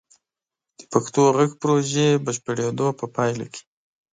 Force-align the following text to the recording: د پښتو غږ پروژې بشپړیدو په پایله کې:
د 0.77 0.81
پښتو 0.91 1.21
غږ 1.37 1.51
پروژې 1.61 2.09
بشپړیدو 2.25 2.87
په 2.99 3.05
پایله 3.15 3.45
کې: 3.53 3.63